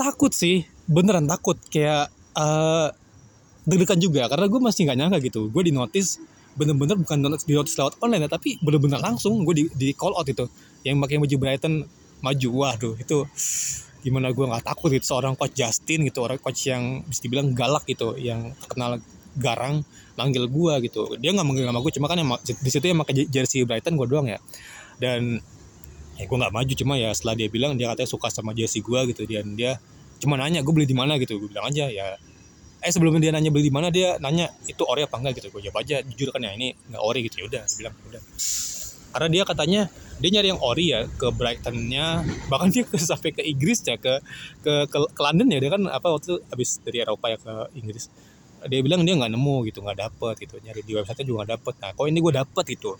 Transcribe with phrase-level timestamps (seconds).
[0.00, 0.64] takut sih.
[0.88, 1.60] Beneran takut.
[1.68, 2.88] Kayak uh,
[3.68, 4.22] deg-degan juga.
[4.32, 5.52] Karena gue masih nggak nyangka gitu.
[5.52, 6.16] Gue di notice
[6.50, 10.26] bener-bener bukan di notice lewat online ya tapi bener-bener langsung gue di, di call out
[10.26, 10.48] itu.
[10.82, 11.74] Yang pakai baju Brighton
[12.24, 12.48] maju.
[12.56, 13.28] Wah tuh itu
[14.00, 15.04] gimana gue nggak takut gitu.
[15.14, 18.98] Seorang coach Justin gitu orang coach yang bisa dibilang galak gitu yang terkenal
[19.38, 19.86] garang
[20.18, 21.14] manggil gue gitu.
[21.16, 24.26] Dia nggak manggil gue cuma kan yang di situ yang pakai jersey Brighton gue doang
[24.26, 24.42] ya.
[24.98, 25.38] Dan
[26.18, 29.00] ya gue nggak maju cuma ya setelah dia bilang dia katanya suka sama jersey gue
[29.14, 29.22] gitu.
[29.24, 29.78] Dan dia
[30.20, 31.16] cuma nanya gue beli di mana?
[31.16, 31.40] Gitu.
[31.40, 32.20] Gue bilang aja ya.
[32.80, 35.40] Eh sebelum dia nanya beli di mana dia nanya itu ori apa enggak?
[35.40, 35.48] Gitu.
[35.50, 37.20] Gue jawab aja jujur kan ya ini nggak ori.
[37.26, 37.42] Gitu.
[37.42, 38.22] Ya udah bilang udah.
[39.10, 39.80] Karena dia katanya
[40.22, 44.20] dia nyari yang ori ya ke Brightonnya bahkan dia ke, sampai ke Inggris ya ke
[44.62, 47.52] ke ke, ke London ya dia kan apa waktu itu habis dari Eropa ya ke
[47.80, 48.06] Inggris.
[48.68, 50.60] Dia bilang dia nggak nemu gitu nggak dapet gitu.
[50.60, 51.74] Nyari di website juga nggak dapet.
[51.80, 52.92] Nah kok ini gue dapet gitu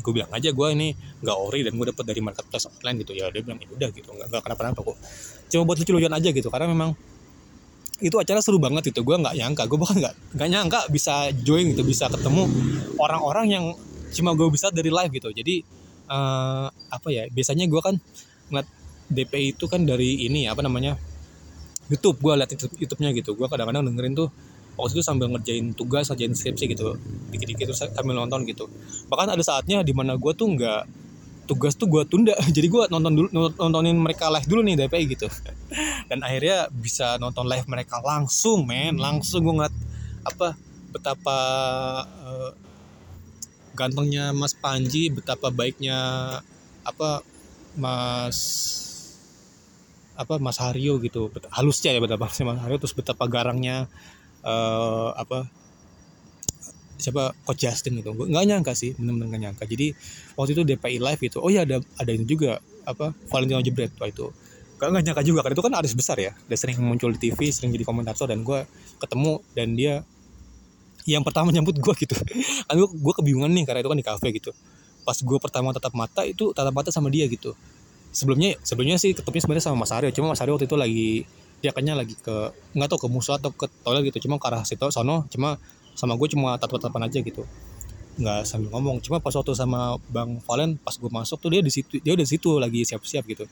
[0.00, 3.12] gue bilang aja gue ini nggak ori dan gue dapet dari marketplace online gitu.
[3.14, 4.08] Ya dia bilang ya udah gitu.
[4.10, 4.96] Nggak kenapa-napa kok.
[5.52, 6.90] Cuma buat lucu-lucuan aja gitu karena memang
[8.02, 11.70] itu acara seru banget itu gue nggak nyangka gue bahkan nggak nggak nyangka bisa join
[11.70, 12.50] gitu bisa ketemu
[12.98, 13.64] orang-orang yang
[14.10, 15.30] cuma gue bisa dari live gitu.
[15.30, 15.62] Jadi
[16.10, 17.94] uh, apa ya biasanya gue kan
[18.50, 18.68] ngeliat
[19.10, 20.98] DP itu kan dari ini apa namanya
[21.86, 22.18] YouTube.
[22.18, 23.36] Gue liat YouTube-nya gitu.
[23.36, 24.28] Gue kadang-kadang dengerin tuh
[24.74, 26.98] waktu itu sambil ngerjain tugas ngerjain skripsi gitu
[27.30, 28.66] dikit-dikit terus sambil nonton gitu.
[29.10, 30.82] Bahkan ada saatnya di mana gue tuh nggak
[31.44, 32.34] tugas tuh gue tunda.
[32.56, 35.26] Jadi gue nonton dulu nontonin mereka live dulu nih DPI gitu.
[36.10, 38.98] Dan akhirnya bisa nonton live mereka langsung men.
[38.98, 39.74] Langsung gue ngeliat
[40.24, 40.56] apa
[40.90, 41.38] betapa
[42.06, 42.50] uh,
[43.74, 45.98] gantengnya Mas Panji betapa baiknya
[46.86, 47.26] apa
[47.74, 48.38] Mas
[50.14, 51.30] apa Mas Haryo gitu.
[51.50, 53.90] Halusnya ya betapa Mas Haryo terus betapa garangnya
[54.44, 55.48] uh, apa
[57.00, 58.14] siapa coach Justin gitu.
[58.14, 59.64] Nggak nyangka sih benar-benar nggak nyangka.
[59.66, 59.86] Jadi
[60.38, 64.14] waktu itu DPI live itu oh ya ada ada itu juga apa Valentino Jebret waktu
[64.14, 64.26] itu.
[64.74, 66.32] Gak nggak nyangka juga karena itu kan artis besar ya.
[66.46, 68.64] Dia sering muncul di TV sering jadi komentator dan gue
[69.00, 69.94] ketemu dan dia
[71.04, 72.16] yang pertama nyambut gue gitu.
[72.66, 74.56] Kan gue, gue kebingungan nih karena itu kan di cafe gitu.
[75.04, 77.52] Pas gue pertama tatap mata itu tatap mata sama dia gitu.
[78.08, 81.10] Sebelumnya sebelumnya sih ketemunya sebenarnya sama Mas Aryo cuma Mas Aryo waktu itu lagi
[81.64, 84.28] dia kayaknya lagi ke nggak tahu ke musola atau ke toilet gitu.
[84.28, 85.56] Cuma ke arah situ sono cuma
[85.96, 87.48] sama gue cuma tatap-tatapan aja gitu.
[88.20, 89.00] Nggak sambil ngomong.
[89.00, 92.20] Cuma pas waktu sama bang Valen pas gue masuk tuh dia di situ dia udah
[92.20, 93.48] di situ lagi siap-siap gitu.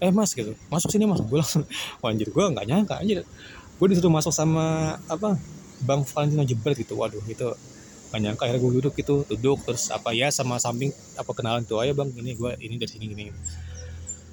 [0.00, 0.56] Eh mas gitu.
[0.72, 1.20] Masuk sini mas.
[1.20, 1.68] Gue langsung
[2.00, 3.28] wah anjir gue nggak nyangka anjir.
[3.76, 5.36] Gue disuruh masuk sama apa
[5.84, 6.96] bang Valentino Jebret gitu.
[6.96, 7.52] Waduh itu
[8.08, 8.48] gak nyangka.
[8.48, 10.88] Akhirnya gue duduk gitu duduk terus apa ya sama samping
[11.20, 13.24] apa kenalan tuh ayo bang ini gue ini dari sini gini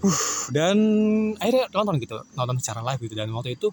[0.04, 0.20] uh,
[0.54, 0.78] dan
[1.42, 3.16] akhirnya nonton gitu nonton secara live gitu.
[3.18, 3.72] Dan waktu itu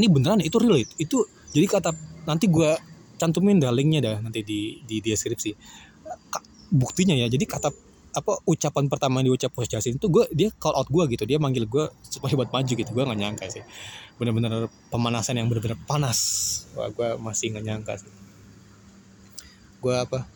[0.00, 1.18] ini beneran itu real itu
[1.52, 1.90] jadi kata
[2.24, 2.72] nanti gue
[3.20, 5.54] cantumin dah linknya dah nanti di di deskripsi.
[6.72, 7.68] Buktinya ya jadi kata
[8.12, 11.24] apa ucapan pertama yang diucap Bos Jasin itu gue dia call out gue gitu.
[11.24, 12.90] Dia manggil gue supaya buat maju gitu.
[12.92, 13.64] Gue nggak nyangka sih.
[14.20, 16.18] Bener-bener pemanasan yang bener-bener panas.
[16.76, 18.12] Wah gue masih nggak nyangka sih.
[19.80, 20.28] Gue apa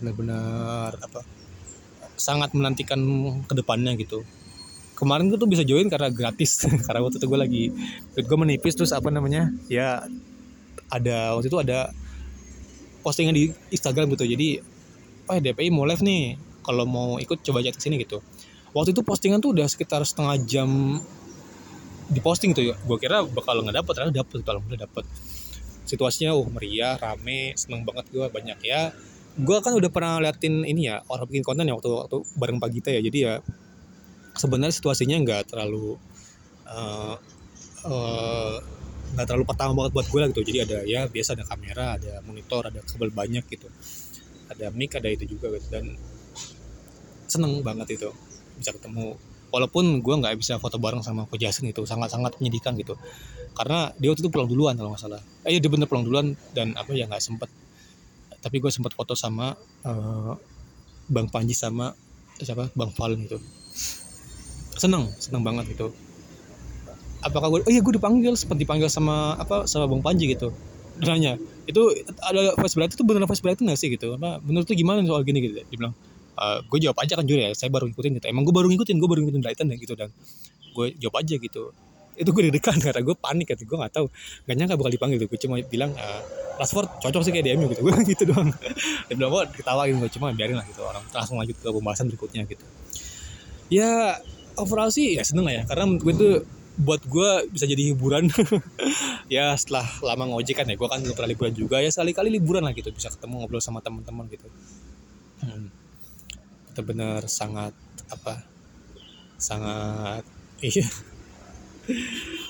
[0.00, 1.20] bener-bener apa
[2.16, 3.00] sangat menantikan
[3.46, 4.24] ke depannya gitu.
[4.96, 7.64] Kemarin gue tuh bisa join karena gratis karena waktu itu gue lagi
[8.14, 10.06] gue menipis terus apa namanya ya
[10.92, 11.90] ada waktu itu ada
[13.02, 14.24] postingan di Instagram gitu.
[14.28, 14.62] Jadi
[15.26, 18.22] oh DPI mau live nih kalau mau ikut coba chat sini gitu.
[18.72, 20.70] Waktu itu postingan tuh udah sekitar setengah jam
[22.08, 22.76] di posting tuh ya.
[22.86, 25.04] Gue kira bakal nggak dapet ternyata dapet kalau udah dapet.
[25.82, 28.94] Situasinya oh meriah rame seneng banget gue banyak ya
[29.32, 32.92] gue kan udah pernah liatin ini ya orang bikin konten ya waktu waktu bareng Pagita
[32.92, 33.00] ya.
[33.00, 33.34] Jadi ya
[34.36, 35.96] sebenarnya situasinya nggak terlalu
[36.68, 37.16] uh,
[37.88, 38.56] uh,
[39.12, 40.42] nggak terlalu pertama banget buat gue lah gitu.
[40.44, 43.68] Jadi ada ya biasa ada kamera ada monitor ada kabel banyak gitu.
[44.52, 45.68] Ada mic ada itu juga gitu.
[45.72, 45.96] Dan
[47.24, 48.12] seneng banget itu
[48.60, 49.16] bisa ketemu.
[49.52, 52.96] Walaupun gue nggak bisa foto bareng sama Ko Jason itu sangat-sangat menyedihkan gitu.
[53.52, 55.20] Karena dia waktu itu pulang duluan kalau nggak salah.
[55.44, 57.48] Eh dia bener pulang duluan dan apa ya nggak sempet
[58.42, 59.54] tapi gue sempat foto sama
[59.86, 60.34] uh,
[61.06, 61.94] Bang Panji sama
[62.42, 62.68] siapa?
[62.74, 63.38] Bang Valen itu
[64.76, 65.94] seneng seneng banget gitu.
[67.22, 70.50] Apakah gue oh iya gue dipanggil sempat dipanggil sama apa sama bang Panji gitu.
[70.98, 71.38] Nanya
[71.70, 71.82] itu
[72.18, 73.94] ada voice berarti itu beneran voice berarti nggak sih?
[73.94, 74.18] Gitu.
[74.18, 75.38] Apa menurut tuh gimana soal gini?
[75.38, 75.62] Gitu.
[75.62, 75.94] Dia bilang
[76.34, 77.54] uh, gue jawab aja kan jujur ya.
[77.54, 78.26] Saya baru ngikutin gitu.
[78.26, 80.10] Emang gue baru ngikutin gue baru ngikutin Brighton dan gitu dan
[80.72, 81.70] gue jawab aja gitu
[82.12, 84.06] itu gue deg-degan karena gue panik gitu gue nggak tahu.
[84.44, 86.20] Gak nyangka bakal dipanggil gitu gue cuma bilang uh,
[86.60, 87.82] Rashford cocok sih kayak DMU gitu.
[87.86, 88.52] Gue gitu doang.
[89.08, 92.44] Dia bilang gue ketawain gue cuma biarin lah gitu orang langsung lanjut ke pembahasan berikutnya
[92.44, 92.64] gitu.
[93.72, 94.20] Ya
[94.60, 96.34] overall sih ya seneng lah ya karena menurut gue tuh
[96.80, 98.28] buat gue bisa jadi hiburan.
[99.32, 102.28] Ya setelah lama ngojek kan ya gue kan belum pernah liburan juga ya sekali kali
[102.36, 104.44] liburan lah gitu bisa ketemu ngobrol sama teman-teman gitu.
[105.40, 105.72] Hmm.
[106.72, 107.72] benar-benar sangat
[108.12, 108.44] apa
[109.40, 110.24] sangat
[110.62, 110.86] iya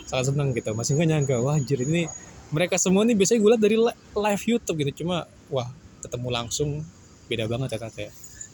[0.08, 2.06] sangat seneng gitu masih nggak nyangka wah anjir ini
[2.52, 5.68] mereka semua nih biasanya gue liat dari li- live YouTube gitu cuma wah
[6.04, 6.84] ketemu langsung
[7.30, 8.12] beda banget ya kayak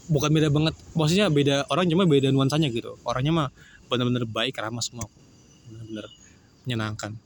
[0.08, 2.96] bukan beda banget maksudnya beda orang cuma beda nuansanya gitu.
[3.04, 3.48] Orangnya mah
[3.88, 5.04] bener-bener baik ramah semua
[5.68, 6.06] bener-bener
[6.64, 7.16] menyenangkan